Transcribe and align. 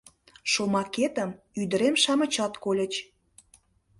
Шомакетым 0.51 1.31
ӱдырем-шамычат 1.61 2.53
кольыч. 2.63 2.93